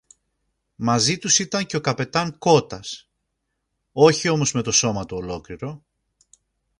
[0.75, 3.09] Μαζί τους ήταν και ο καπετάν-Κώττας,
[3.91, 5.83] όχι όμως με το σώμα του ολόκληρο